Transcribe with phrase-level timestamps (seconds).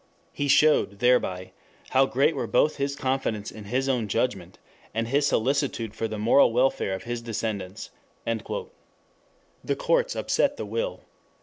[0.33, 1.51] He showed thereby
[1.91, 4.57] how great were both his confidence in his own judgment
[4.95, 7.91] and his solicitude for the moral welfare of his descendants."
[8.25, 11.01] The courts upset the will.